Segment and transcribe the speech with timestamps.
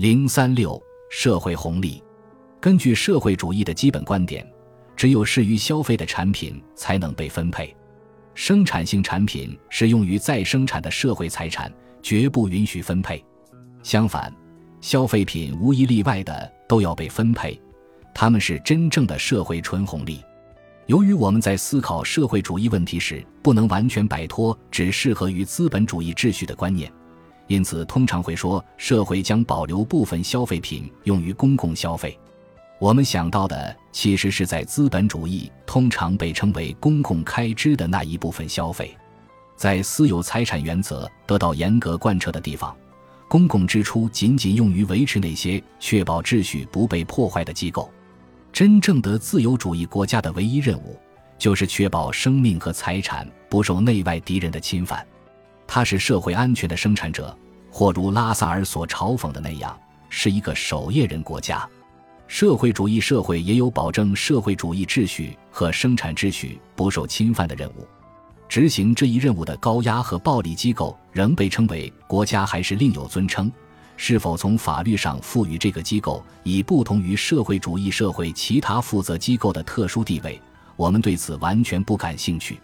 [0.00, 2.02] 零三六社会红利，
[2.58, 4.50] 根据社会主义的基本观点，
[4.96, 7.76] 只有适于消费的产品才能被分配。
[8.32, 11.70] 生产性产品是用于再生产的社会财产，
[12.02, 13.22] 绝不允许分配。
[13.82, 14.34] 相反，
[14.80, 17.60] 消费品无一例外的都要被分配，
[18.14, 20.24] 它们是真正的社会纯红利。
[20.86, 26.90] 由于我们在思考社会主义问题时，不能完全摆脱只适合于资本主义秩序的观念，
[27.50, 32.16] 因此通常会说社会将保留部分消费品用于公共消费。
[32.78, 38.96] 我们想到的其实是在资本主义通常被称为公共开支的那一部分消费，
[39.56, 42.72] 在私有财产原则得到严格贯彻的地方，
[43.26, 47.90] 公共支出仅仅用于维持那些确保秩序不被破坏的机构。
[48.52, 50.96] 真正的自由主义国家的唯一任务，
[51.36, 55.04] 就是确保生命和财产不受内外敌人的侵犯。
[55.72, 57.32] 它是社会安全的生产者，
[57.70, 61.64] 或如拉萨尔所嘲讽的那样，是一个守夜人国家。
[62.26, 67.86] 社会主义社会也有保证社会主义秩序和生产秩序不受侵犯的任务。
[68.48, 73.48] 执行这一任务的高压和暴力机构仍被称为国家，还是另有尊称？
[73.96, 80.42] 是否从法律上赋予这个机构以不同于社会主义社会其他负责机构的特殊地位？
[80.74, 82.58] 我们对此完全不感兴趣。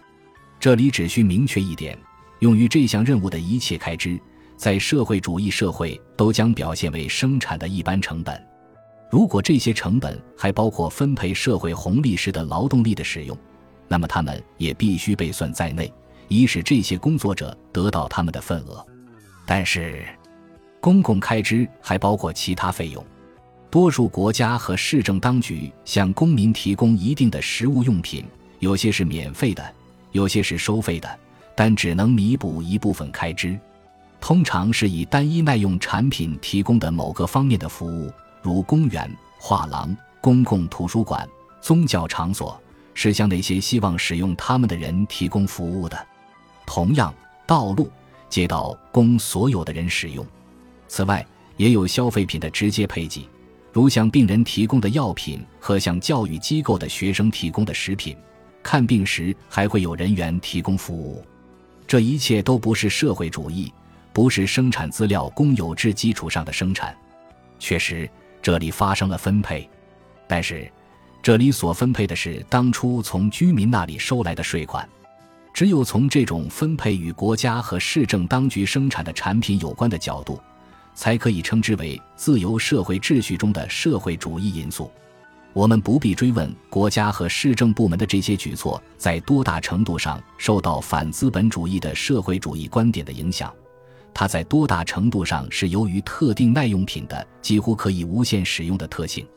[0.59, 1.97] 这里只需明确一点：
[2.39, 4.19] 用于这项任务的一切开支，
[4.55, 8.41] 在社会主义社会都将表现为生产的一般成本。
[9.09, 13.37] 如果这些成本还包括分配社会红利时的劳动力的使用，
[13.87, 15.91] 那么他们也必须被算在内，
[16.27, 18.85] 以使这些工作者得到他们的份额。
[19.45, 20.05] 但是。
[20.79, 23.03] 公共开支还包括其他费用，
[23.69, 28.23] 多数国家和市政当局向公民提供一定的食物用品，
[28.59, 29.73] 有些是免费的，
[30.11, 31.19] 有些是收费的，
[31.57, 33.59] 但只能弥补一部分开支。
[34.21, 41.27] 通常是以单一耐用产品提供的某个方面的服务，如公园、画廊、公共图书馆、
[41.59, 42.61] 宗教场所，
[42.93, 46.07] 是向那些希望使用它们的人提供服务的。
[46.63, 47.11] 同样，
[47.47, 47.89] 道路、
[48.29, 50.23] 街道供所有的人使用。
[50.87, 53.27] 此外，也有消费品的直接配给，
[53.73, 58.15] 如向病人提供的药品和向教育机构的学生提供的食品。
[58.63, 61.23] 看病时还会有人员提供服务。
[61.87, 63.73] 这一切都不是社会主义，
[64.11, 66.95] 不是生产资料公有制基础上的生产。
[67.57, 68.09] 确实，
[68.41, 69.67] 这里发生了分配，
[70.27, 70.69] 但是
[71.23, 74.87] 这里所分配的是当初从居民那里收来的税款。
[75.53, 80.39] 只有从这种分配与国家和市政当局生产的产品有关的角度。
[80.97, 84.91] 才可以称之为自由社会秩序中的社会主义因素。
[85.57, 93.51] 我们不必追问国家和市政部门的这些举措在多大程度上受到反资本主义的社会主义观点的影响，
[94.13, 99.27] 它在多大程度上是由于特定耐用品的几乎可以无限使用的特性。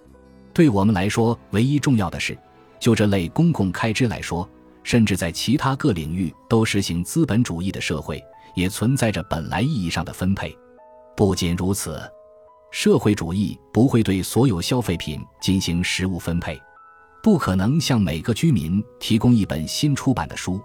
[0.52, 2.36] 对我们来说，唯一重要的是，
[2.78, 4.46] 就这类公共开支来说，
[4.82, 8.22] 甚至在其他各领域都实行资本主义的社会，
[8.54, 10.54] 也存在着本来意义上的分配。
[11.16, 11.98] 不仅如此，
[12.70, 16.60] 社会主义不会对所有消费品进行实物分配，
[17.22, 20.60] 不可能向每个居民提供一本新出版的书，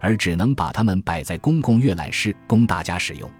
[0.00, 3.30] 而只能把它们摆在公共阅览室供大家使用。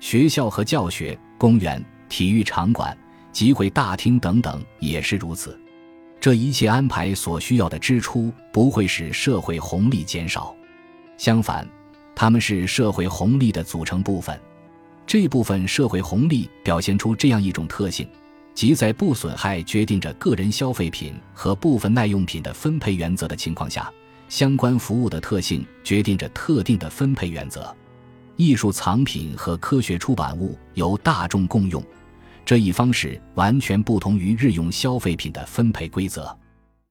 [0.00, 2.96] 学校和教学、公园、体育场馆、
[3.30, 5.58] 集会大厅等等也是如此。
[6.18, 10.56] 这一切安排所需要的支出不会使社会红利减少，
[11.18, 11.68] 相反，
[12.14, 14.40] 它们是社会红利的组成部分。
[15.14, 18.04] 这部分社会红利表现出这样一种特性，
[18.52, 23.88] 即在不损害决定着个人消费品和部分耐用品的分配原则的情况下，
[24.28, 27.72] 相关服务的特性决定着特定的分配原则。
[28.34, 31.80] 艺术藏品和科学出版物由大众共用，
[32.44, 36.36] 这一方式完全不同于日用消费品的分配规则。